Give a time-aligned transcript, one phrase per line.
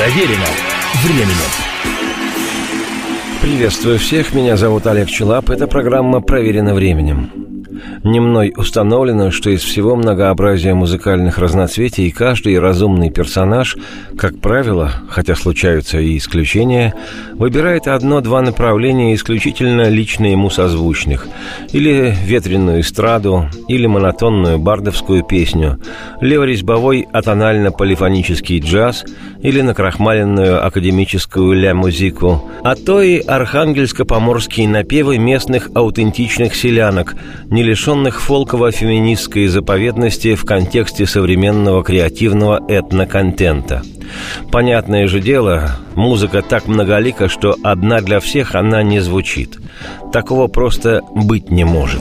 [0.00, 0.46] Проверено
[1.04, 1.50] временем.
[3.42, 5.50] Приветствую всех, меня зовут Олег Челап.
[5.50, 7.30] Это программа «Проверено временем».
[8.02, 13.76] Не мной установлено, что из всего многообразия музыкальных разноцветий каждый разумный персонаж,
[14.20, 16.94] как правило, хотя случаются и исключения,
[17.32, 21.26] выбирает одно-два направления исключительно лично ему созвучных,
[21.72, 25.78] или ветреную эстраду, или монотонную бардовскую песню,
[26.20, 29.06] леворезьбовой атонально-полифонический джаз,
[29.40, 37.14] или накрахмаленную академическую ля-музику, а то и архангельско-поморские напевы местных аутентичных селянок,
[37.46, 43.82] не лишенных фолково-феминистской заповедности в контексте современного креативного этноконтента.
[44.50, 49.58] Понятное же дело, музыка так многолика, что одна для всех она не звучит.
[50.12, 52.00] Такого просто быть не может.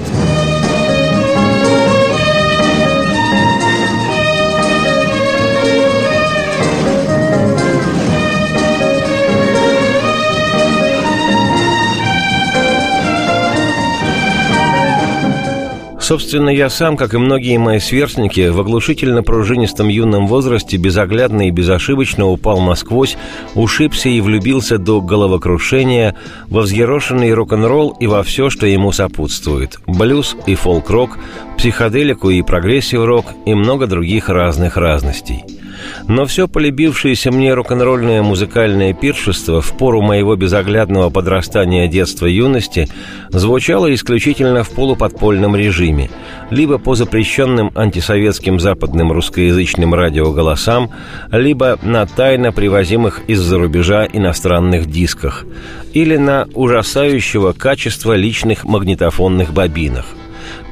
[16.09, 22.25] Собственно, я сам, как и многие мои сверстники, в оглушительно-пружинистом юном возрасте безоглядно и безошибочно
[22.25, 23.15] упал насквозь,
[23.53, 26.15] ушибся и влюбился до головокрушения
[26.47, 29.77] во взъерошенный рок-н-ролл и во все, что ему сопутствует.
[29.85, 31.19] Блюз и фолк-рок,
[31.59, 35.43] психоделику и прогрессив-рок и много других разных разностей–
[36.07, 42.87] но все полюбившееся мне рок-н-ролльное музыкальное пиршество в пору моего безоглядного подрастания детства юности
[43.29, 46.09] звучало исключительно в полуподпольном режиме,
[46.49, 50.91] либо по запрещенным антисоветским западным русскоязычным радиоголосам,
[51.31, 55.45] либо на тайно привозимых из-за рубежа иностранных дисках,
[55.93, 60.05] или на ужасающего качества личных магнитофонных бобинах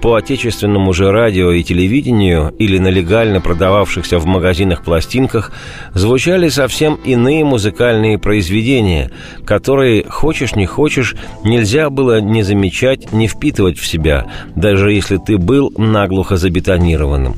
[0.02, 5.52] по отечественному же радио и телевидению или на легально продававшихся в магазинах пластинках
[5.94, 9.12] звучали совсем иные музыкальные произведения,
[9.45, 15.38] которые, хочешь не хочешь, нельзя было не замечать, не впитывать в себя, даже если ты
[15.38, 17.35] был наглухо забетонированным.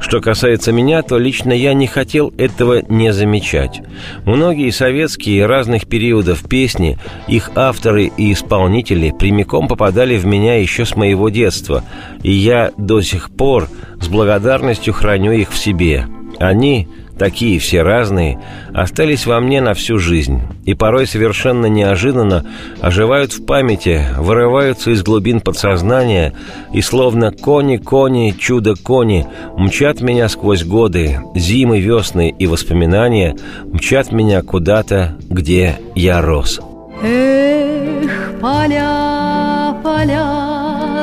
[0.00, 3.82] Что касается меня, то лично я не хотел этого не замечать.
[4.24, 10.96] Многие советские разных периодов песни, их авторы и исполнители прямиком попадали в меня еще с
[10.96, 11.84] моего детства,
[12.22, 13.68] и я до сих пор
[14.00, 16.06] с благодарностью храню их в себе.
[16.38, 16.88] Они
[17.20, 18.40] такие все разные,
[18.72, 22.46] остались во мне на всю жизнь и порой совершенно неожиданно
[22.80, 26.32] оживают в памяти, вырываются из глубин подсознания
[26.72, 33.36] и словно кони-кони, чудо-кони мчат меня сквозь годы, зимы, весны и воспоминания,
[33.66, 36.58] мчат меня куда-то, где я рос.
[37.02, 40.49] Эх, поля, поля,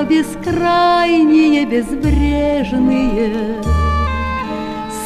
[0.09, 3.61] бескрайние, безбрежные—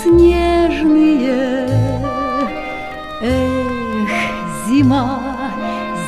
[0.04, 1.68] снежные.
[3.22, 4.10] Эх,
[4.68, 5.22] зима,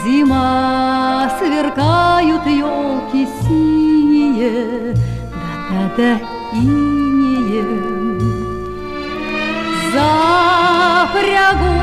[0.04, 4.96] зима, сверкают елки синие,
[5.32, 6.12] да-да-да,
[6.54, 8.20] инеем.
[9.94, 11.76] Запрягу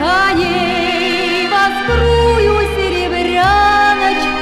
[0.00, 4.41] коней, воскрую серебряночку,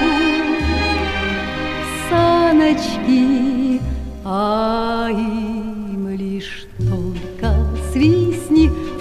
[2.10, 3.81] саночки,
[4.25, 5.16] ай,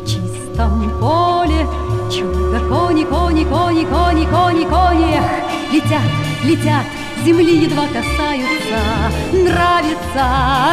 [0.06, 1.66] чистом поле.
[2.12, 5.28] Чудо кони, кони, кони, кони, кони, кони Эх,
[5.74, 6.10] летят,
[6.46, 6.86] летят,
[7.26, 8.80] земли едва касаются
[9.32, 10.26] Нравится,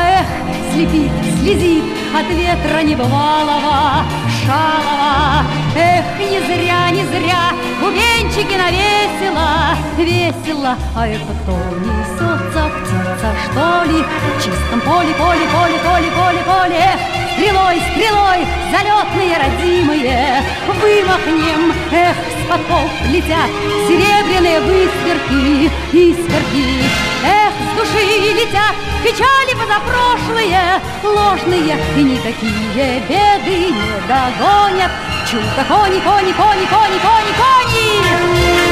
[0.02, 0.26] эх,
[0.72, 1.84] слепит, слезит
[2.14, 4.04] От ветра небывалого,
[4.44, 5.44] шалого.
[5.74, 10.76] Эх, не зря, не зря Бубенчики навесила, весело.
[10.94, 11.56] А это кто?
[11.78, 14.02] Несется, птица, что ли?
[14.02, 17.16] В чистом поле, поле, поле, поле, поле, поле.
[17.34, 22.16] Стрелой, стрелой, залетные родимые, Вымахнем, эх,
[22.48, 23.50] подков летят
[23.86, 26.84] Серебряные высверки, искорки.
[27.24, 34.90] Эх, с души летят печали позапрошлые, Ложные, и никакие беды не догонят.
[35.30, 38.65] Чудо кони, кони, кони, кони, кони, кони!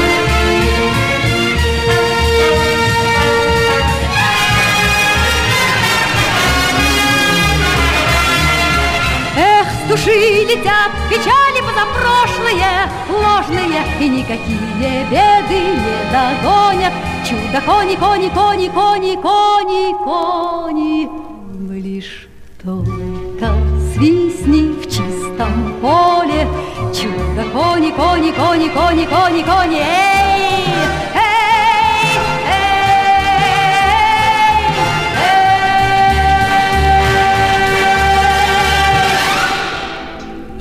[9.95, 16.93] Души летят печали позапрошлые, ложные, и никакие беды не догонят.
[17.25, 21.09] Чудо кони, кони, кони, кони, кони, кони.
[21.69, 22.27] Лишь
[22.63, 23.53] только
[23.93, 26.47] свистни в чистом поле,
[26.93, 30.24] Чудо кони, кони, кони, кони, кони, кони, эй!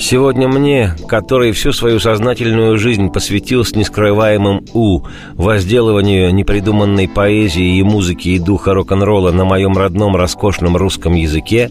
[0.07, 5.01] Сегодня мне, который всю свою сознательную жизнь посвятил с нескрываемым «у»
[5.33, 11.71] возделыванию непридуманной поэзии и музыки и духа рок-н-ролла на моем родном роскошном русском языке,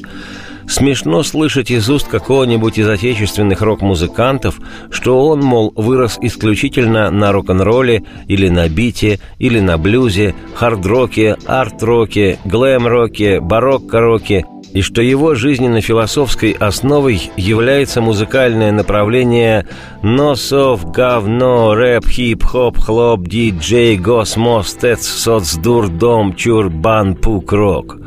[0.65, 4.59] Смешно слышать из уст какого-нибудь из отечественных рок-музыкантов,
[4.89, 12.39] что он, мол, вырос исключительно на рок-н-ролле или на бите, или на блюзе, хард-роке, арт-роке,
[12.45, 19.67] глэм-роке, барокко-роке и что его жизненно-философской основой является музыкальное направление
[20.01, 27.97] носов, говно, рэп, хип-хоп, хлоп, диджей, госмос, тец, соцдур, дом, чурбан, пук-рок.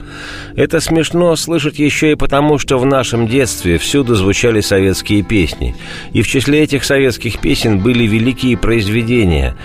[0.57, 5.77] Это смешно слышать еще и потому, что в нашем детстве всюду звучали советские песни.
[6.13, 9.57] И в числе этих советских песен были великие произведения,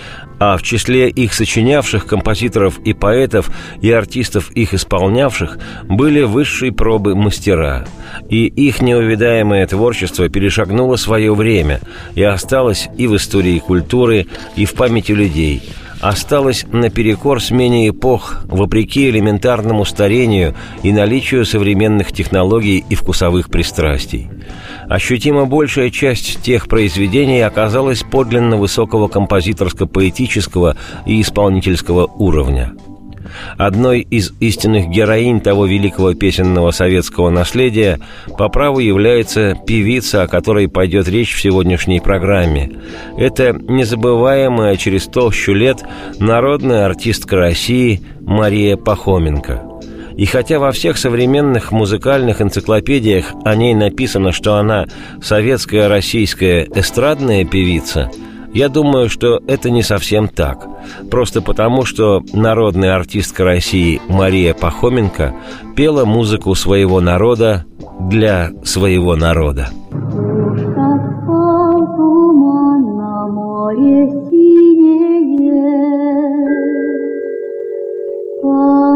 [0.44, 3.48] а в числе их сочинявших композиторов и поэтов
[3.80, 7.86] и артистов их исполнявших были высшие пробы мастера.
[8.28, 11.80] И их неувидаемое творчество перешагнуло свое время
[12.16, 15.62] и осталось и в истории культуры, и в памяти людей–
[16.02, 24.28] осталось наперекор смене эпох, вопреки элементарному старению и наличию современных технологий и вкусовых пристрастий.
[24.88, 30.76] Ощутимо большая часть тех произведений оказалась подлинно высокого композиторско-поэтического
[31.06, 32.72] и исполнительского уровня–
[33.56, 38.00] Одной из истинных героинь того великого песенного советского наследия
[38.38, 42.72] по праву является певица, о которой пойдет речь в сегодняшней программе.
[43.16, 45.82] Это незабываемая через толщу лет
[46.18, 49.62] народная артистка России Мария Пахоменко–
[50.16, 54.86] и хотя во всех современных музыкальных энциклопедиях о ней написано, что она
[55.22, 58.10] советская российская эстрадная певица–
[58.52, 60.66] я думаю, что это не совсем так.
[61.10, 65.34] Просто потому, что народная артистка России Мария Пахоменко
[65.74, 67.64] пела музыку своего народа
[68.00, 69.68] для своего народа.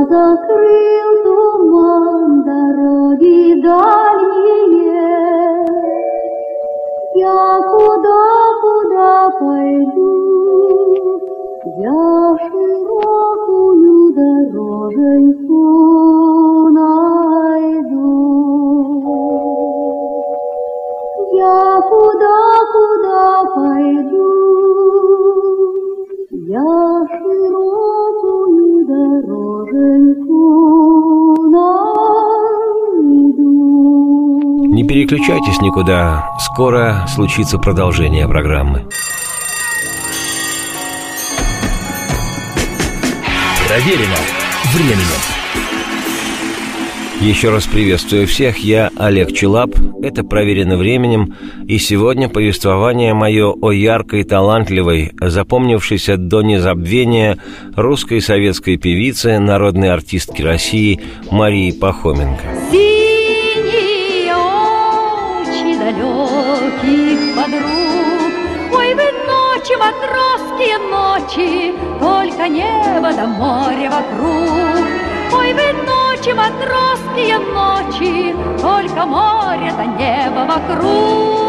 [0.08, 4.85] Закрыл туман дороги дальние,
[7.18, 8.24] я куда
[8.62, 10.10] куда пойду,
[11.78, 15.62] я широкую дороженьку
[16.72, 17.96] найду.
[21.32, 22.38] Я куда,
[22.74, 23.24] куда
[23.54, 24.15] пойду,
[34.96, 38.86] переключайтесь никуда, скоро случится продолжение программы.
[43.68, 44.16] Проверено
[44.72, 45.20] временем.
[47.20, 49.70] Еще раз приветствую всех, я Олег Челап,
[50.02, 51.34] это «Проверено временем»,
[51.66, 57.36] и сегодня повествование мое о яркой, талантливой, запомнившейся до незабвения
[57.74, 62.44] русской советской певице, народной артистке России Марии Пахоменко.
[62.70, 62.95] Синие
[71.26, 74.86] ночи, только небо да море вокруг.
[75.32, 81.46] Ой, вы ночи, матросские ночи, Только море да небо вокруг.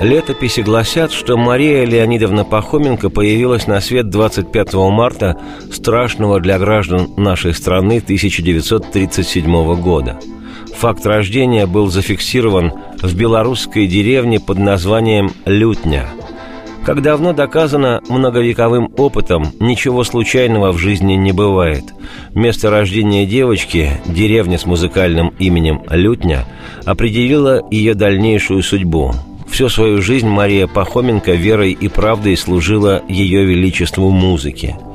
[0.00, 5.40] Летописи гласят, что Мария Леонидовна Пахоменко появилась на свет 25 марта
[5.70, 10.18] страшного для граждан нашей страны 1937 года.
[10.76, 16.06] Факт рождения был зафиксирован в белорусской деревне под названием Лютня–
[16.84, 21.84] как давно доказано многовековым опытом, ничего случайного в жизни не бывает.
[22.34, 26.44] Место рождения девочки, деревня с музыкальным именем Лютня,
[26.84, 29.12] определила ее дальнейшую судьбу.
[29.48, 34.76] Всю свою жизнь Мария Пахоменко верой и правдой служила ее величеству музыки–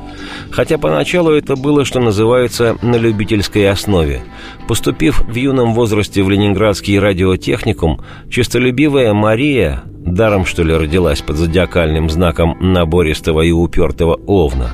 [0.52, 4.22] Хотя поначалу это было, что называется, на любительской основе.
[4.68, 12.10] Поступив в юном возрасте в Ленинградский радиотехникум, честолюбивая Мария, даром что ли родилась под зодиакальным
[12.10, 14.72] знаком набористого и упертого овна,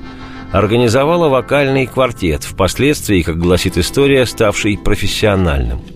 [0.51, 5.81] организовала вокальный квартет, впоследствии, как гласит история, ставший профессиональным–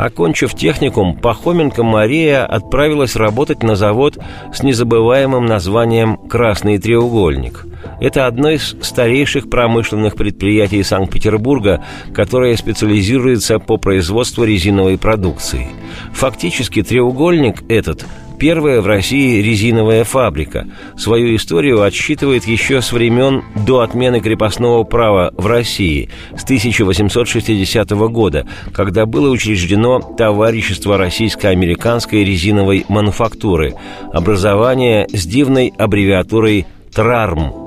[0.00, 4.16] Окончив техникум, Пахоменко Мария отправилась работать на завод
[4.50, 7.66] с незабываемым названием «Красный треугольник».
[8.00, 15.68] Это одно из старейших промышленных предприятий Санкт-Петербурга, которое специализируется по производству резиновой продукции.
[16.14, 18.06] Фактически треугольник этот
[18.40, 20.66] первая в России резиновая фабрика.
[20.96, 28.46] Свою историю отсчитывает еще с времен до отмены крепостного права в России с 1860 года,
[28.72, 33.74] когда было учреждено Товарищество российско-американской резиновой мануфактуры,
[34.12, 37.59] образование с дивной аббревиатурой ТРАРМ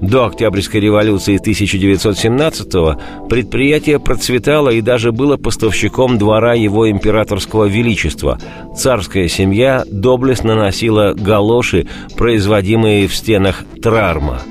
[0.00, 8.38] до Октябрьской революции 1917-го предприятие процветало и даже было поставщиком двора его императорского величества.
[8.76, 11.86] Царская семья доблестно носила галоши,
[12.16, 14.42] производимые в стенах Трарма.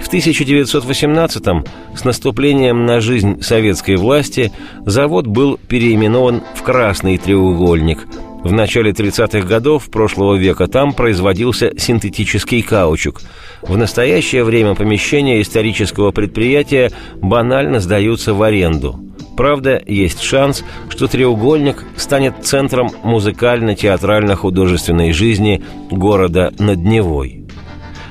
[0.00, 1.64] В 1918-м,
[1.96, 4.52] с наступлением на жизнь советской власти,
[4.84, 8.06] завод был переименован в «Красный треугольник»,
[8.44, 13.22] в начале 30-х годов прошлого века там производился синтетический каучук.
[13.62, 19.00] В настоящее время помещения исторического предприятия банально сдаются в аренду.
[19.36, 27.40] Правда, есть шанс, что «Треугольник» станет центром музыкально-театрально-художественной жизни города Надневой–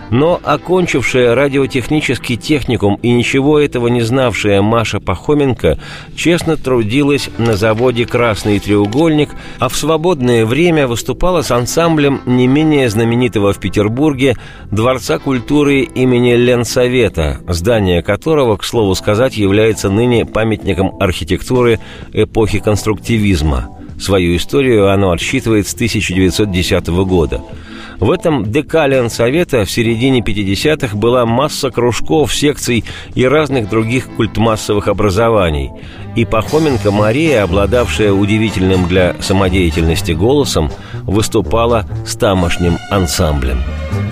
[0.10, 5.80] но окончившая радиотехнический техникум и ничего этого не знавшая Маша Пахоменко
[6.16, 9.30] честно трудилась на заводе «Красный треугольник»,
[9.60, 14.36] а в свободное время выступала с ансамблем не менее знаменитого в Петербурге
[14.72, 21.80] Дворца культуры имени Ленсовета, здание которого, к слову сказать, является ныне памятником архитектуры
[22.12, 23.70] эпохи конструктивизма.
[24.00, 27.42] Свою историю оно отсчитывает с 1910 года–
[28.00, 32.84] в этом декалиан совета в середине 50-х была масса кружков, секций
[33.16, 35.72] и разных других культмассовых образований.
[36.16, 40.72] И Пахоменко Мария, обладавшая удивительным для самодеятельности голосом,
[41.04, 43.60] выступала с тамошним ансамблем.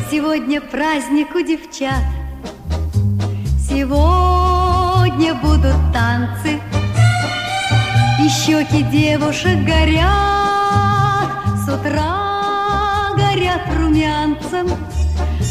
[0.09, 2.03] Сегодня праздник у девчат,
[3.69, 6.59] сегодня будут танцы,
[8.19, 10.01] и щеки девушек горят
[11.65, 12.30] с утра
[13.31, 14.67] горят румянцем.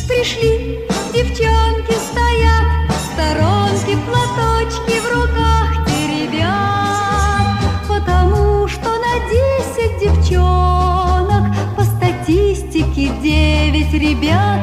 [0.06, 0.80] Пришли,
[1.14, 2.66] девчонки стоят,
[3.12, 7.46] сторонки, платочки в руках теребят,
[7.88, 11.44] потому что на десять девчонок
[11.76, 14.60] по статистике девять ребят.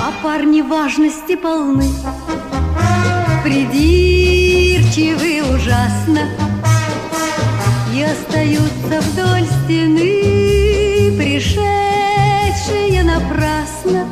[0.00, 1.88] А парни важности полны,
[3.42, 6.28] придирчивы ужасно,
[7.94, 14.08] и остаются вдоль стены Пришедшие напрасно.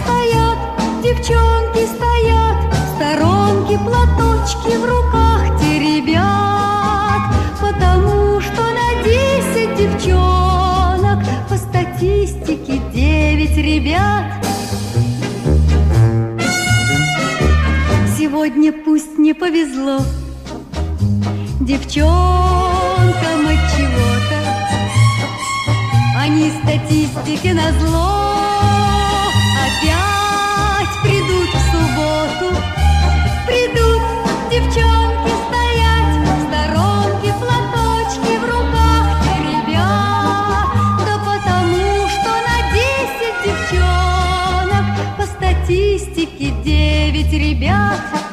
[0.00, 0.58] Стоят,
[1.02, 2.56] девчонки стоят
[2.94, 7.20] Сторонки, платочки в руках теребят
[7.60, 11.18] Потому что на десять девчонок
[11.50, 14.24] По статистике девять ребят.
[18.16, 20.00] Сегодня пусть не повезло
[21.68, 24.40] девчонкам от чего-то.
[26.18, 28.38] Они статистике на зло
[29.66, 32.56] Опять придут в субботу.
[33.46, 34.02] Придут
[34.50, 38.88] девчонки стоять В платочки в руках
[47.38, 48.27] ребят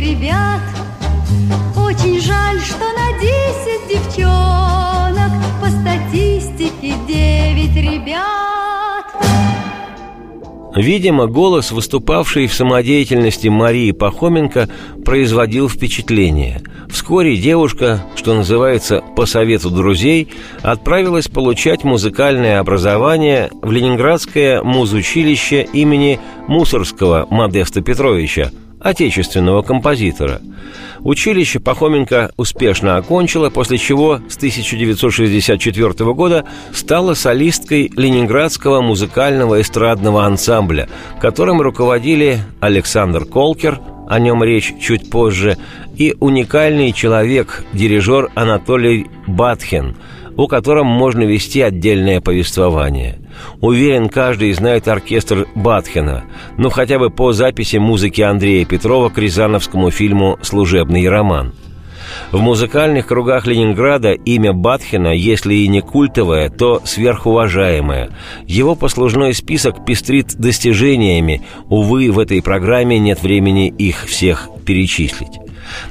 [0.00, 0.60] Да
[2.58, 8.24] потому что на десять девчонок По статистике девять ребят.
[10.76, 14.68] Видимо, голос, выступавший в самодеятельности Марии Пахоменко,
[15.04, 16.62] производил впечатление.
[16.88, 20.28] Вскоре девушка, что называется, по совету друзей,
[20.62, 30.40] отправилась получать музыкальное образование в Ленинградское музучилище имени Мусорского Модеста Петровича, отечественного композитора–
[31.00, 40.88] Училище Пахоменко успешно окончила, после чего с 1964 года стала солисткой Ленинградского музыкального эстрадного ансамбля,
[41.20, 45.56] которым руководили Александр Колкер, о нем речь чуть позже,
[45.96, 49.96] и уникальный человек, дирижер Анатолий Батхин–
[50.38, 53.18] о котором можно вести отдельное повествование.
[53.60, 56.24] Уверен, каждый знает оркестр Батхена,
[56.56, 61.52] ну хотя бы по записи музыки Андрея Петрова к рязановскому фильму «Служебный роман».
[62.32, 68.10] В музыкальных кругах Ленинграда имя Батхина, если и не культовое, то сверхуважаемое.
[68.46, 75.38] Его послужной список пестрит достижениями, увы, в этой программе нет времени их всех перечислить.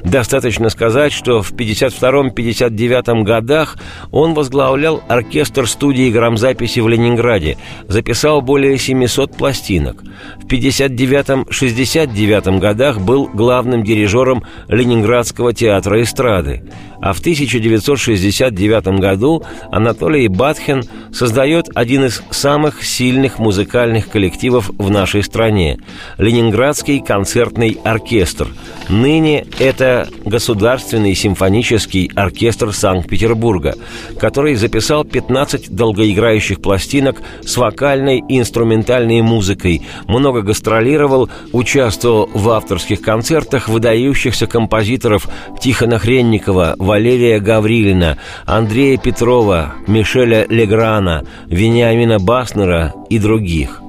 [0.04, 3.76] Достаточно сказать, что в 52-59 годах
[4.10, 7.56] он возглавлял оркестр студии грамзаписи в Ленинграде,
[7.86, 10.02] записал более 700 пластинок.
[10.38, 16.64] В 59-69 годах был главным дирижером Ленинградского театра эстрады
[17.00, 20.82] а в 1969 году Анатолий Батхин
[21.12, 25.78] создает один из самых сильных музыкальных коллективов в нашей стране–
[26.18, 28.48] Ленинградский концертный оркестр.
[28.88, 33.74] Ныне это Государственный симфонический оркестр Санкт-Петербурга,
[34.18, 43.02] который записал 15 долгоиграющих пластинок с вокальной и инструментальной музыкой, много гастролировал, участвовал в авторских
[43.02, 45.28] концертах выдающихся композиторов
[45.60, 53.82] Тихона Хренникова, Валерия Гаврилина, Андрея Петрова, Мишеля Леграна, Вениамина Баснера и других.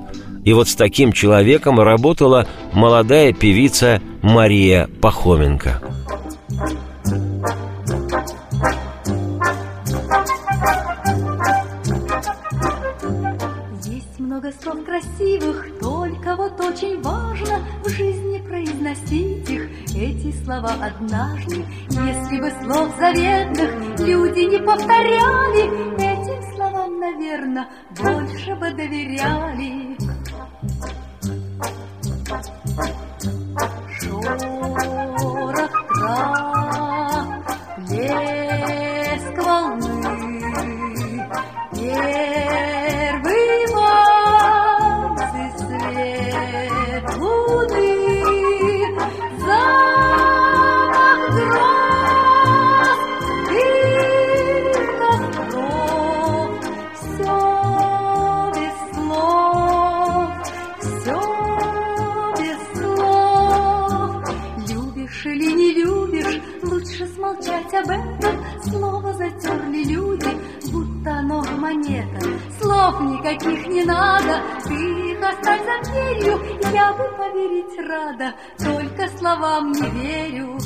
[0.43, 5.81] И вот с таким человеком работала молодая певица Мария Пахоменко.
[13.83, 21.65] Есть много слов красивых, только вот очень важно в жизни произносить их эти слова однажды,
[21.89, 27.67] если бы слов заветных люди не повторяли, этим словам, наверное,
[27.97, 29.88] больше бы доверяли.
[34.00, 36.47] Шорох трав,
[73.79, 76.39] не надо, ты оставь за дверью.
[76.73, 80.57] Я бы поверить рада, только словам не верю.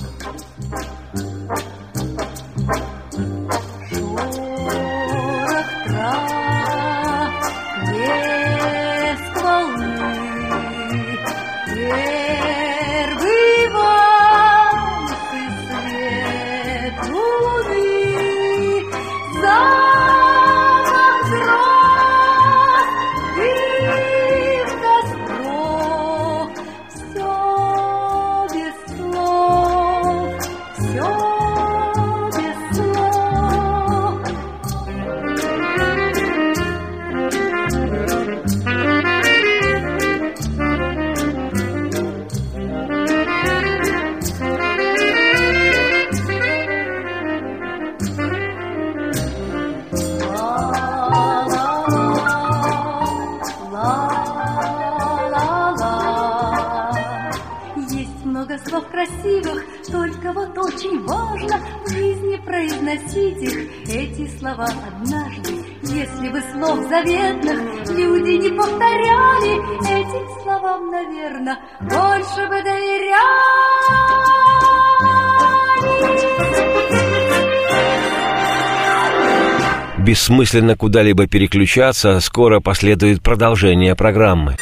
[80.23, 84.55] Бессмысленно куда-либо переключаться, скоро последует продолжение программы.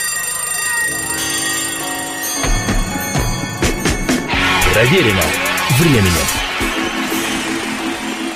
[4.73, 5.21] Проверено
[5.77, 6.25] временем.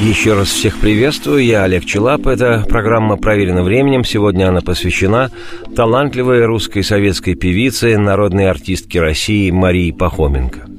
[0.02, 2.28] Еще раз всех приветствую, я Олег Челап.
[2.28, 4.04] Это программа «Проверена временем».
[4.04, 5.32] Сегодня она посвящена
[5.76, 10.75] талантливой русской советской певице, народной артистке России Марии Пахоменко.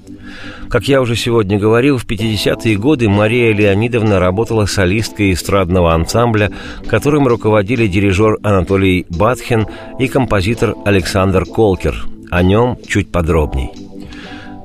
[0.68, 6.50] Как я уже сегодня говорил, в 50-е годы Мария Леонидовна работала солисткой эстрадного ансамбля,
[6.88, 9.66] которым руководили дирижер Анатолий Батхин
[9.98, 12.06] и композитор Александр Колкер.
[12.30, 13.70] О нем чуть подробней.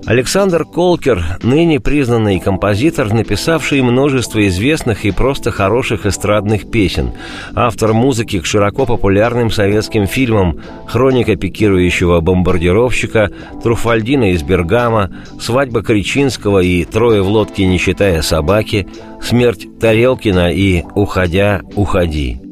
[0.05, 7.11] Александр Колкер, ныне признанный композитор, написавший множество известных и просто хороших эстрадных песен,
[7.55, 13.29] автор музыки к широко популярным советским фильмам «Хроника пикирующего бомбардировщика»,
[13.61, 18.87] «Труфальдина из Бергама», «Свадьба Кричинского» и «Трое в лодке, не считая собаки»,
[19.21, 22.50] «Смерть Тарелкина» и «Уходя, уходи».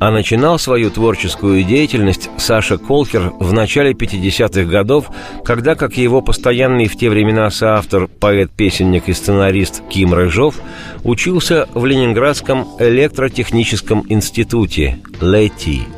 [0.00, 5.10] А начинал свою творческую деятельность Саша Колкер в начале 50-х годов,
[5.44, 10.56] когда, как его постоянный в те времена соавтор, поэт-песенник и сценарист Ким Рыжов,
[11.04, 15.82] учился в Ленинградском электротехническом институте ЛЭТИ–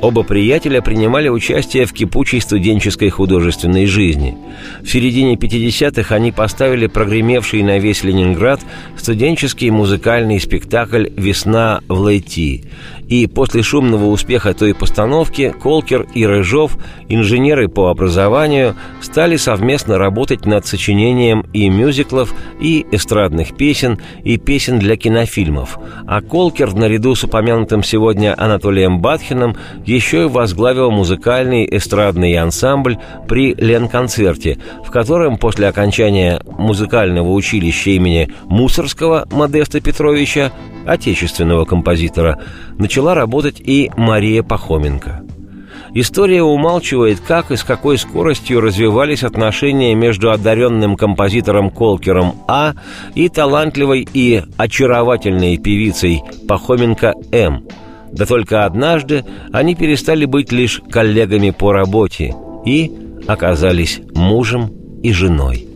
[0.00, 4.36] Оба приятеля принимали участие в кипучей студенческой художественной жизни.
[4.82, 8.60] В середине 50-х они поставили прогремевший на весь Ленинград
[8.98, 12.64] студенческий музыкальный спектакль «Весна в Лейти»,
[13.08, 16.76] и после шумного успеха той постановки Колкер и Рыжов,
[17.08, 24.78] инженеры по образованию, стали совместно работать над сочинением и мюзиклов, и эстрадных песен, и песен
[24.78, 25.78] для кинофильмов.
[26.06, 33.54] А Колкер, наряду с упомянутым сегодня Анатолием Батхиным, еще и возглавил музыкальный эстрадный ансамбль при
[33.54, 40.52] Ленконцерте, в котором после окончания музыкального училища имени Мусорского Модеста Петровича
[40.86, 42.38] отечественного композитора,
[42.94, 45.24] начала работать и Мария Пахоменко.
[45.94, 52.74] История умалчивает, как и с какой скоростью развивались отношения между одаренным композитором Колкером А
[53.16, 57.64] и талантливой и очаровательной певицей Пахоменко М.
[58.12, 62.32] Да только однажды они перестали быть лишь коллегами по работе
[62.64, 62.92] и
[63.26, 64.70] оказались мужем
[65.02, 65.66] и женой.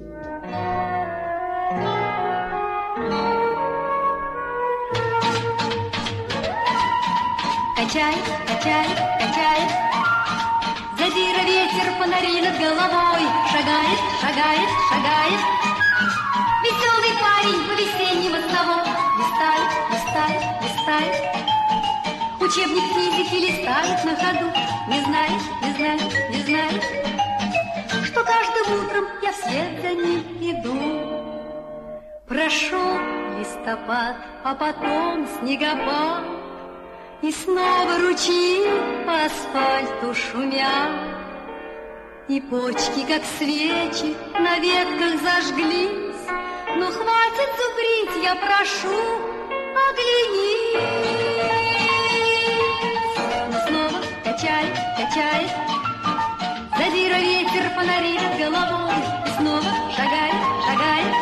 [12.74, 13.24] Головой.
[13.50, 15.40] Шагает, шагает, шагает.
[16.64, 18.84] Веселый парень по весеннему мостовой
[19.18, 21.38] Листает, листает, листает
[22.40, 24.46] Учебник физики листает на ходу.
[24.88, 26.82] Не знает, не знает, не знает.
[28.04, 31.28] Что каждым утром я вслед за ним иду.
[32.26, 32.98] Прошел
[33.38, 36.24] листопад, а потом снегопад.
[37.22, 38.64] И снова ручьи
[39.04, 41.17] по асфальту шумят,
[42.28, 46.28] И почки, как свечи, на ветках зажглись.
[46.76, 49.00] Ну, хватит зубрить, я прошу,
[49.88, 50.76] оглянись.
[53.50, 55.50] Но снова качает, качает,
[56.76, 58.92] Задира ветер фонари над головой,
[59.26, 60.34] И снова шагает,
[60.66, 61.14] шагает.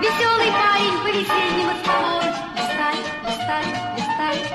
[0.00, 4.46] Веселый парень по весеннему столой, Листает, листает, листает,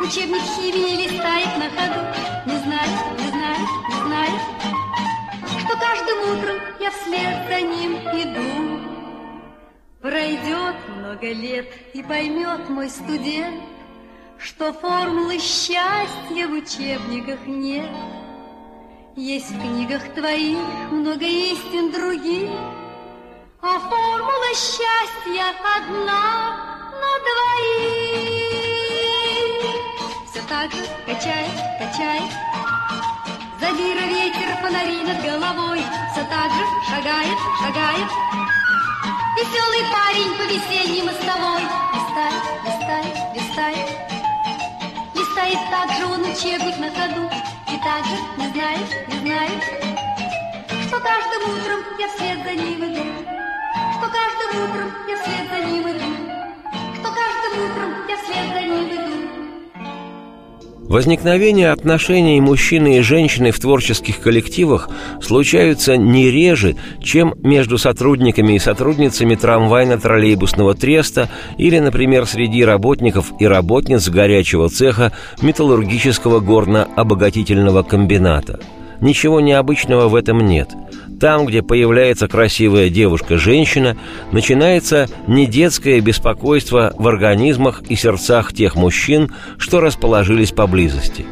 [0.00, 2.00] Учебник химии листает на ходу,
[2.46, 3.33] Не знает, не знает,
[4.24, 4.40] знает,
[5.58, 8.80] Что каждым утром я вслед за ним иду.
[10.00, 13.62] Пройдет много лет и поймет мой студент,
[14.38, 17.88] Что формулы счастья в учебниках нет.
[19.16, 20.58] Есть в книгах твоих
[20.90, 22.50] много истин других,
[23.62, 28.44] А формула счастья одна на двоих
[30.46, 32.53] так же качает, качает.
[33.64, 35.80] Задира ветер, фонари над головой,
[36.12, 38.10] все так же шагает, шагает.
[39.38, 41.62] Веселый парень по весенней мостовой.
[41.94, 43.88] Листает, листает, листает.
[45.14, 47.24] Листает так же он учебник на ходу.
[47.72, 49.62] И так же не знает, не знает
[50.86, 53.04] Что каждым утром я вслед за ним иду.
[53.96, 56.10] Что каждым утром я вслед за ним иду.
[57.00, 59.13] Что каждым утром я вслед за ним иду
[60.88, 64.90] Возникновение отношений мужчины и женщины в творческих коллективах
[65.22, 73.46] случаются не реже, чем между сотрудниками и сотрудницами трамвайно-троллейбусного треста или, например, среди работников и
[73.46, 78.60] работниц горячего цеха металлургического горно-обогатительного комбината.
[79.00, 80.68] Ничего необычного в этом нет–
[81.24, 83.96] там, где появляется красивая девушка-женщина,
[84.30, 91.24] начинается не детское беспокойство в организмах и сердцах тех мужчин, что расположились поблизости.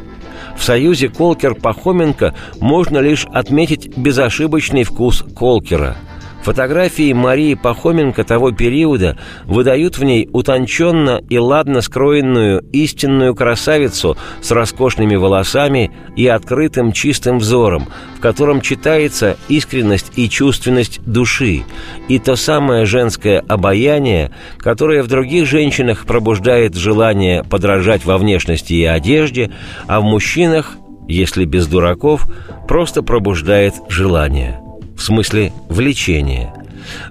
[0.57, 5.95] В союзе Колкер-Пахоменко можно лишь отметить безошибочный вкус Колкера–
[6.43, 14.51] Фотографии Марии Пахоменко того периода выдают в ней утонченно и ладно скроенную истинную красавицу с
[14.51, 21.63] роскошными волосами и открытым чистым взором, в котором читается искренность и чувственность души,
[22.09, 28.83] и то самое женское обаяние, которое в других женщинах пробуждает желание подражать во внешности и
[28.83, 29.51] одежде,
[29.87, 30.73] а в мужчинах,
[31.07, 32.27] если без дураков,
[32.67, 34.59] просто пробуждает желание–
[35.03, 36.53] в смысле влечения.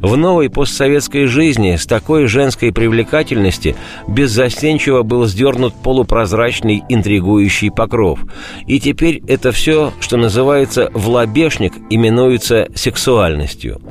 [0.00, 3.76] В новой постсоветской жизни с такой женской привлекательности
[4.08, 8.20] беззастенчиво был сдернут полупрозрачный интригующий покров.
[8.66, 13.82] И теперь это все, что называется «влабешник», именуется сексуальностью.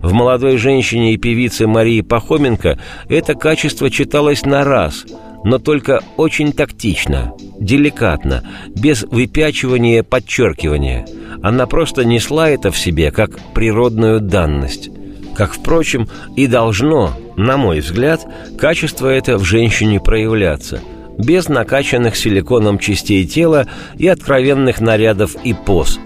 [0.00, 2.78] В молодой женщине и певице Марии Пахоменко
[3.10, 5.04] это качество читалось на раз–
[5.44, 8.42] но только очень тактично, деликатно,
[8.74, 11.06] без выпячивания подчеркивания.
[11.42, 14.90] Она просто несла это в себе как природную данность.
[15.36, 18.26] Как, впрочем, и должно, на мой взгляд,
[18.58, 20.80] качество это в женщине проявляться,
[21.16, 25.98] без накачанных силиконом частей тела и откровенных нарядов и поз,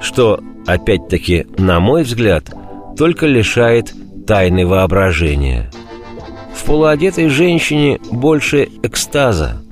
[0.00, 2.44] что, опять-таки, на мой взгляд,
[2.96, 3.94] только лишает
[4.26, 5.70] тайны воображения.
[6.66, 9.62] Полуодетой женщине больше экстаза.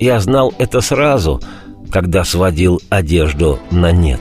[0.00, 1.40] Я знал это сразу,
[1.90, 4.20] когда сводил одежду на нет.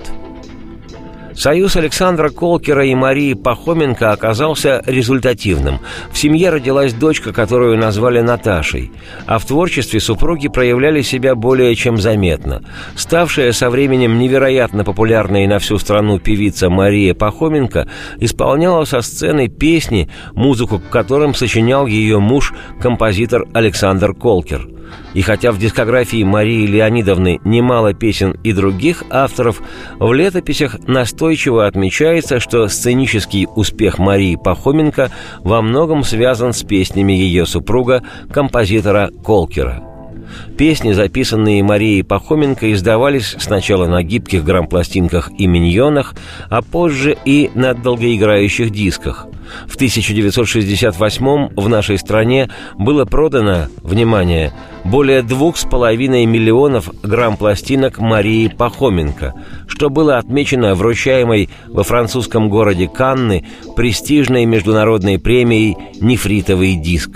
[1.42, 5.80] Союз Александра Колкера и Марии Пахоменко оказался результативным.
[6.12, 8.92] В семье родилась дочка, которую назвали Наташей,
[9.26, 12.62] а в творчестве супруги проявляли себя более чем заметно.
[12.96, 17.88] Ставшая со временем невероятно популярной на всю страну певица Мария Пахоменко
[18.20, 24.70] исполняла со сцены песни, музыку к которым сочинял ее муж, композитор Александр Колкер–
[25.14, 29.62] и хотя в дискографии Марии Леонидовны немало песен и других авторов,
[30.00, 37.46] в летописях настойчиво отмечается, что сценический успех Марии Пахоменко во многом связан с песнями ее
[37.46, 38.02] супруга,
[38.32, 39.84] композитора Колкера–
[40.58, 46.15] Песни, записанные Марией Пахоменко, издавались сначала на гибких грампластинках и миньонах,
[46.50, 49.28] а позже и на долгоиграющих дисках.
[49.67, 58.48] В 1968 в нашей стране было продано, внимание, более двух с половиной миллионов грамм-пластинок Марии
[58.48, 59.34] Пахоменко,
[59.67, 67.12] что было отмечено вручаемой во французском городе Канны престижной международной премией «Нефритовый диск».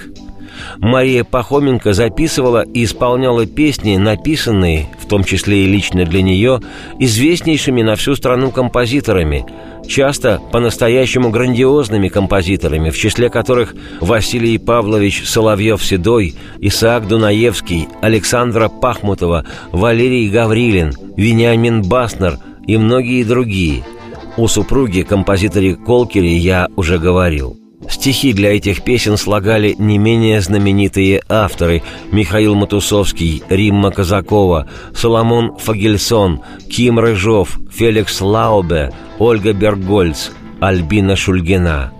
[0.80, 6.62] Мария Пахоменко записывала и исполняла песни, написанные, в том числе и лично для нее,
[7.00, 9.46] известнейшими на всю страну композиторами,
[9.88, 20.30] часто по-настоящему грандиозными композиторами, в числе которых Василий Павлович Соловьев-Седой, Исаак Дунаевский, Александра Пахмутова, Валерий
[20.30, 23.84] Гаврилин, Вениамин Баснер и многие другие.
[24.38, 27.58] О супруге композиторе Колкере я уже говорил–
[27.90, 36.42] Стихи для этих песен слагали не менее знаменитые авторы Михаил Матусовский, Римма Казакова, Соломон Фагельсон,
[36.70, 41.92] Ким Рыжов, Феликс Лаубе, Ольга Бергольц, Альбина Шульгина.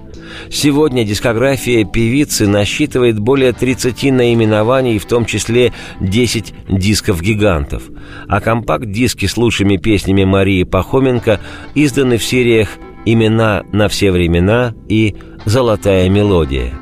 [0.52, 7.84] Сегодня дискография певицы насчитывает более 30 наименований, в том числе 10 дисков-гигантов.
[8.28, 11.40] А компакт-диски с лучшими песнями Марии Пахоменко
[11.74, 12.70] изданы в сериях
[13.06, 16.74] «Имена на все времена» и «Золотая мелодия».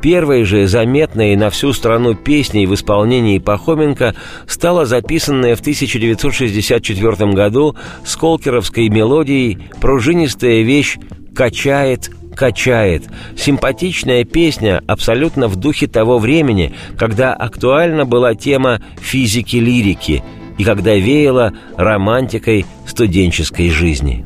[0.00, 4.14] Первой же заметной на всю страну песней в исполнении Пахоменко
[4.46, 10.98] стала записанная в 1964 году сколкеровской мелодией пружинистая вещь
[11.34, 13.04] «Качает, качает».
[13.36, 20.22] Симпатичная песня абсолютно в духе того времени, когда актуальна была тема физики-лирики
[20.58, 24.24] и когда веяла романтикой студенческой жизни.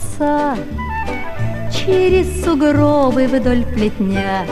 [1.72, 4.46] Через сугробы вдоль плетня.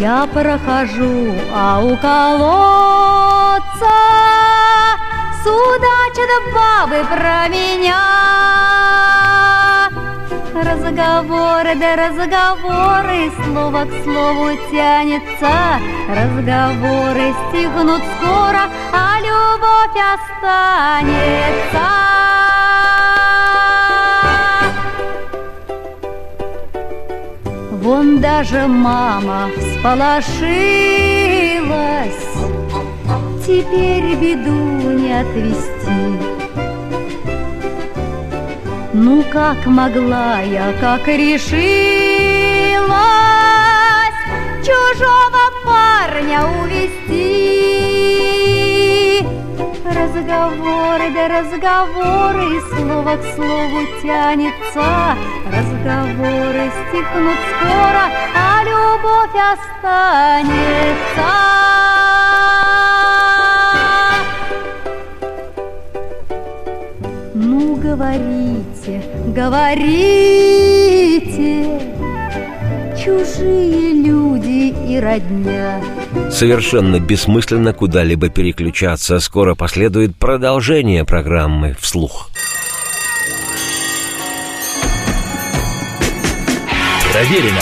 [0.00, 3.62] Я прохожу, а у колодца
[5.44, 8.02] Судачат бабы про меня
[10.56, 21.86] Разговоры да разговоры, слово к слову тянется, Разговоры стихнут скоро, а любовь останется.
[27.82, 30.26] Вон даже мама всполошилась,
[33.46, 36.35] Теперь беду не отвести.
[38.98, 41.36] Ну как могла я, как решилась
[44.64, 47.26] Чужого парня увести?
[49.84, 55.14] Разговоры да разговоры, слово к слову тянется.
[55.52, 58.04] Разговоры стихнут скоро,
[58.34, 60.06] а любовь останется.
[67.34, 68.45] Ну говори
[69.36, 71.28] говорите,
[72.96, 75.78] чужие люди и родня.
[76.30, 79.18] Совершенно бессмысленно куда-либо переключаться.
[79.20, 82.30] Скоро последует продолжение программы «Вслух».
[87.12, 87.60] Проверено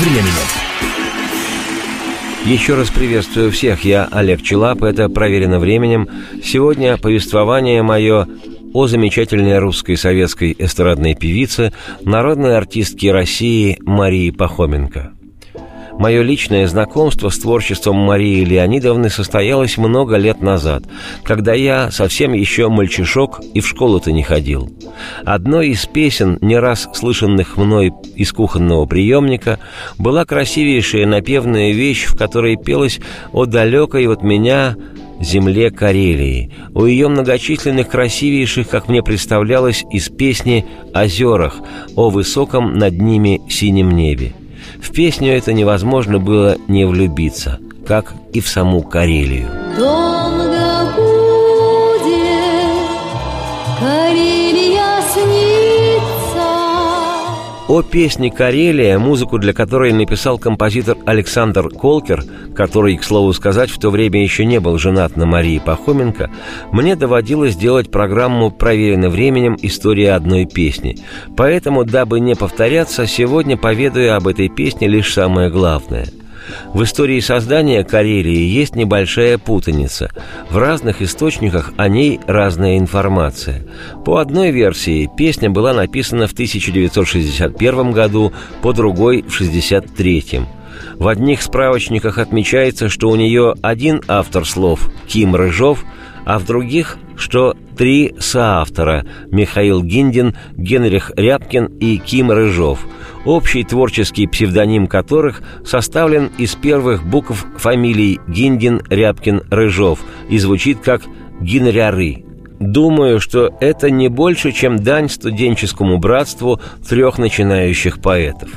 [0.00, 0.68] временем.
[2.44, 3.84] Еще раз приветствую всех.
[3.84, 4.84] Я Олег Челап.
[4.84, 6.08] Это «Проверено временем».
[6.44, 8.28] Сегодня повествование мое
[8.74, 11.72] о замечательной русской советской эстрадной певице,
[12.04, 15.12] народной артистке России Марии Пахоменко–
[15.98, 20.84] Мое личное знакомство с творчеством Марии Леонидовны состоялось много лет назад,
[21.24, 24.70] когда я совсем еще мальчишок и в школу-то не ходил.
[25.24, 29.58] Одной из песен, не раз слышанных мной из кухонного приемника,
[29.98, 33.00] была красивейшая напевная вещь, в которой пелось
[33.32, 34.76] о далекой от меня
[35.20, 41.60] земле Карелии, о ее многочисленных красивейших, как мне представлялось, из песни «Озерах»,
[41.96, 44.32] о высоком над ними синем небе.
[44.80, 49.48] В песню это невозможно было не влюбиться, как и в саму Карелию.
[49.76, 50.37] Долго
[57.68, 63.78] О песне «Карелия», музыку для которой написал композитор Александр Колкер, который, к слову сказать, в
[63.78, 66.30] то время еще не был женат на Марии Пахоменко,
[66.72, 69.54] мне доводилось делать программу «Проверено временем.
[69.60, 70.96] История одной песни».
[71.36, 76.06] Поэтому, дабы не повторяться, сегодня поведаю об этой песне лишь самое главное–
[76.72, 80.10] в истории создания Карелии есть небольшая путаница.
[80.50, 83.64] В разных источниках о ней разная информация.
[84.04, 88.32] По одной версии песня была написана в 1961 году,
[88.62, 90.42] по другой– в 1963.
[90.96, 95.84] В одних справочниках отмечается, что у нее один автор слов– Ким Рыжов,
[96.24, 102.86] а в других, что три соавтора– Михаил Гиндин, Генрих Рябкин и Ким Рыжов–
[103.24, 111.02] общий творческий псевдоним которых составлен из первых букв фамилий Гиндин, Рябкин, Рыжов и звучит как
[111.40, 112.24] «Гинряры».
[112.58, 118.50] Думаю, что это не больше, чем дань студенческому братству трех начинающих поэтов.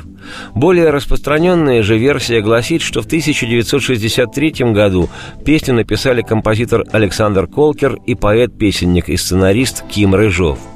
[0.54, 5.08] Более распространенная же версия гласит, что в 1963 году
[5.44, 10.58] песню написали композитор Александр Колкер и поэт-песенник и сценарист Ким Рыжов–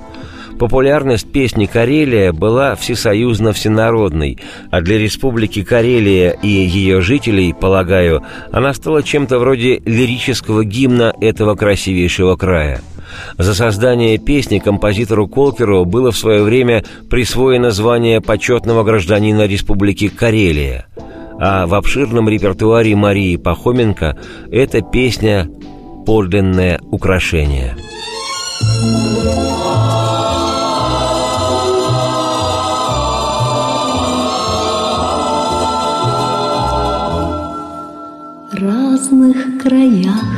[0.58, 4.38] Популярность песни «Карелия» была всесоюзно-всенародной,
[4.70, 11.56] а для Республики Карелия и ее жителей, полагаю, она стала чем-то вроде лирического гимна этого
[11.56, 12.80] красивейшего края.
[13.38, 20.86] За создание песни композитору Колкеру было в свое время присвоено звание почетного гражданина Республики Карелия.
[21.38, 24.16] А в обширном репертуаре Марии Пахоменко
[24.50, 25.48] эта песня–
[26.06, 27.76] подлинное украшение.
[38.58, 40.35] разных краях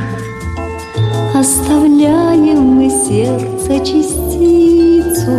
[1.39, 5.37] Оставляем мы сердце частицу.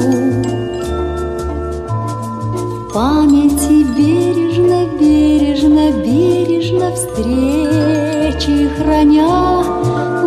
[2.94, 9.62] Памяти бережно, бережно, бережно Встречи храня.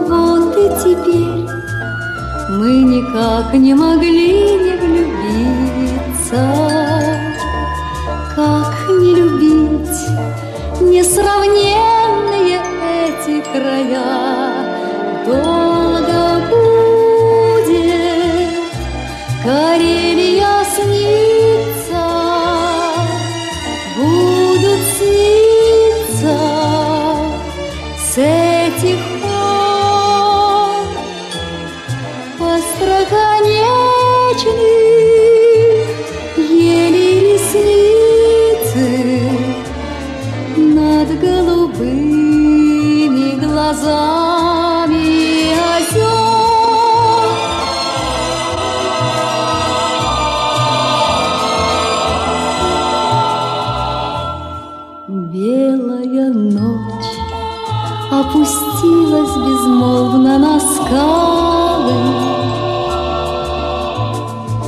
[0.08, 1.50] Вот и теперь
[2.52, 6.44] Мы никак не могли не влюбиться.
[8.36, 10.02] Как не любить,
[10.82, 11.44] не сравнить
[13.54, 14.44] края?
[15.26, 15.63] Долго
[60.84, 61.94] скалы.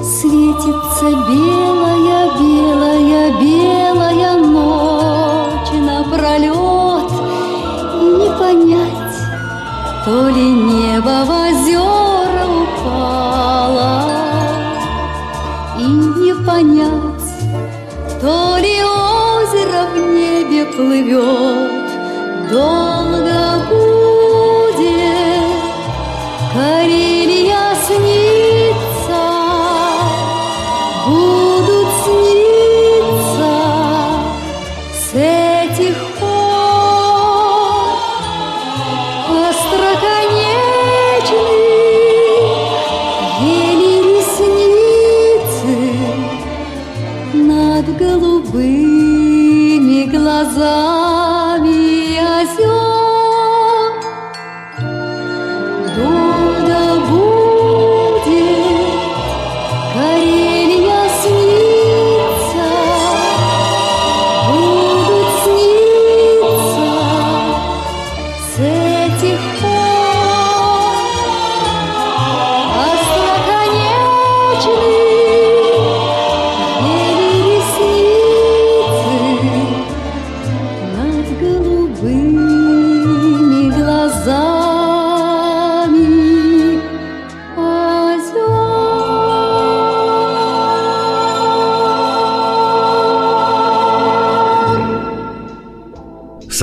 [0.03, 7.11] Светится белая, белая, белая ночь напролет,
[8.01, 9.17] и не понять,
[10.05, 14.03] то ли небо в озера упало,
[15.77, 17.29] И не понять,
[18.21, 21.85] то ли озеро в небе плывет,
[22.49, 22.94] Долго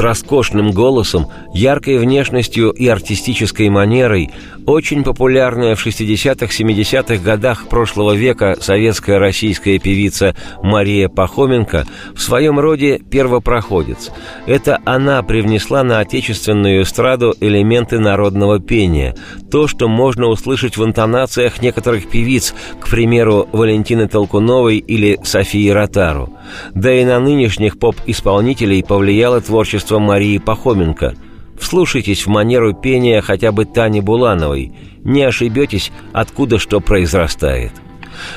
[0.03, 4.31] роскошным голосом, яркой внешностью и артистической манерой,
[4.67, 12.99] очень популярная в 60-70-х годах прошлого века советская российская певица Мария Пахоменко в своем роде
[12.99, 14.11] первопроходец.
[14.47, 19.15] Это она привнесла на отечественную эстраду элементы народного пения,
[19.51, 26.33] то, что можно услышать в интонациях некоторых певиц, к примеру, Валентины Толкуновой или Софии Ротару.
[26.75, 31.15] Да и на нынешних поп-исполнителей повлияло творчество Марии Пахоменко.
[31.63, 34.73] Вслушайтесь в манеру пения хотя бы Тани Булановой.
[35.05, 37.71] Не ошибетесь, откуда что произрастает.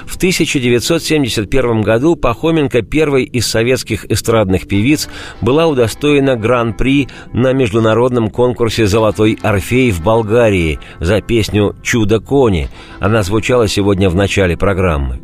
[0.05, 5.09] В 1971 году Пахоменко, первой из советских эстрадных певиц,
[5.41, 12.69] была удостоена гран-при на международном конкурсе «Золотой Орфей» в Болгарии за песню «Чудо кони».
[12.99, 15.19] Она звучала сегодня в начале программы.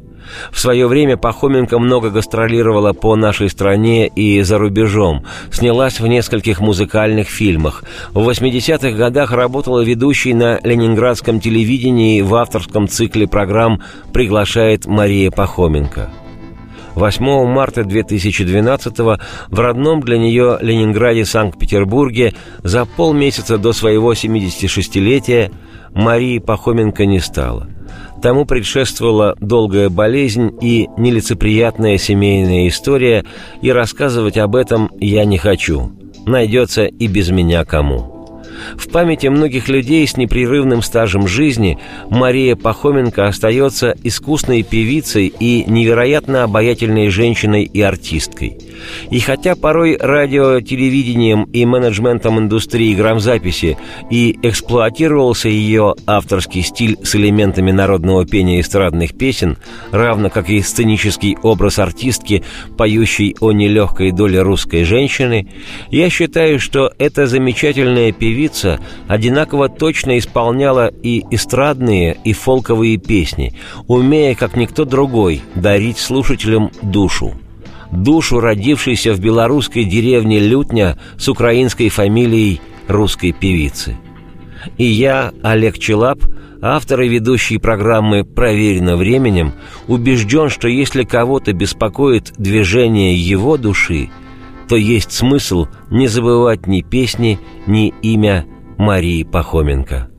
[0.51, 6.59] В свое время Пахоменко много гастролировала по нашей стране и за рубежом, снялась в нескольких
[6.59, 7.83] музыкальных фильмах.
[8.13, 13.81] В 80-х годах работала ведущей на ленинградском телевидении в авторском цикле программ
[14.13, 16.09] «Приглашает Мария Пахоменко».
[16.95, 19.19] 8 марта 2012 в
[19.59, 25.51] родном для нее Ленинграде Санкт-Петербурге за полмесяца до своего 76-летия
[25.93, 27.69] Марии Пахоменко не стало–
[28.21, 33.25] Тому предшествовала долгая болезнь и нелицеприятная семейная история,
[33.61, 35.91] и рассказывать об этом я не хочу.
[36.25, 38.10] Найдется и без меня кому.
[38.75, 41.77] В памяти многих людей с непрерывным стажем жизни
[42.09, 48.57] Мария Пахоменко остается искусной певицей и невероятно обаятельной женщиной и артисткой.
[49.09, 53.77] И хотя порой радио, телевидением и менеджментом индустрии грамзаписи
[54.09, 59.57] и эксплуатировался ее авторский стиль с элементами народного пения эстрадных песен,
[59.91, 62.43] равно как и сценический образ артистки,
[62.77, 65.47] поющей о нелегкой доле русской женщины,
[65.89, 73.53] я считаю, что эта замечательная певица певица одинаково точно исполняла и эстрадные, и фолковые песни,
[73.87, 77.33] умея, как никто другой, дарить слушателям душу.
[77.91, 83.97] Душу, родившейся в белорусской деревне Лютня с украинской фамилией русской певицы.
[84.77, 86.23] И я, Олег Челап,
[86.61, 89.53] автор и ведущий программы «Проверено временем»,
[89.87, 94.09] убежден, что если кого-то беспокоит движение его души–
[94.71, 98.47] то есть смысл не забывать ни песни, ни имя
[98.77, 100.09] Марии Пахоменко.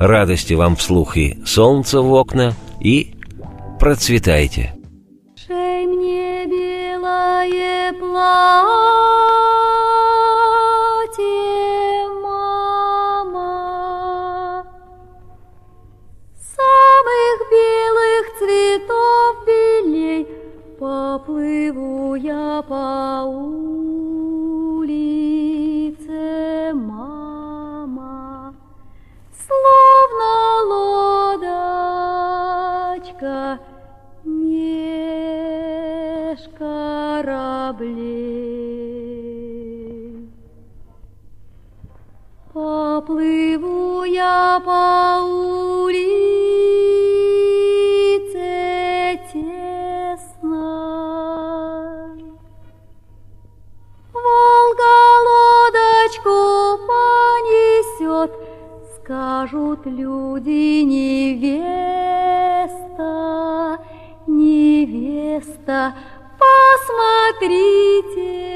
[0.00, 3.14] Радости вам вслух и солнца в окна, и
[3.78, 4.74] процветайте.
[5.36, 9.49] Шей мне белое платье,
[22.22, 23.94] я по улице,
[26.74, 28.54] мама,
[29.46, 30.32] словно
[33.00, 33.58] лодочка
[34.24, 34.80] меж
[36.58, 37.90] кораблей.
[42.52, 45.49] Поплыву я по улице
[59.80, 61.78] Скажут люди невеста,
[64.26, 65.94] невеста,
[67.38, 68.49] посмотрите,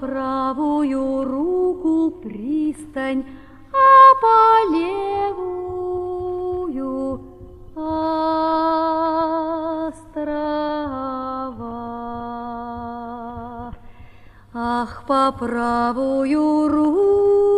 [0.00, 3.24] правую руку пристань,
[3.70, 6.10] а по левую
[7.76, 8.00] острова.
[14.54, 17.50] Ах, по правую руку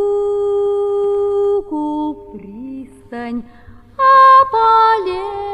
[2.33, 3.45] пристань,
[3.97, 5.52] а по левую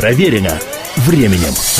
[0.00, 0.58] Проверено
[0.96, 1.79] временем.